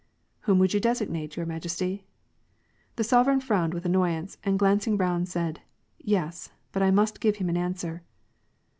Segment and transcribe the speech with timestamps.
[0.49, 2.05] "Whom would you designate, your majesty?
[2.47, 5.61] '* The sovereign frowned with annoyance, and glancing round said,
[5.99, 8.01] —"Yes, but I must give him an answer."